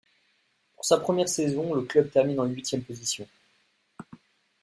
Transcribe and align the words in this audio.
Pour 0.75 0.83
sa 0.83 0.97
première 0.97 1.29
saison, 1.29 1.75
le 1.75 1.83
club 1.83 2.09
termine 2.09 2.39
en 2.39 2.45
huitième 2.45 2.81
position. 2.83 3.27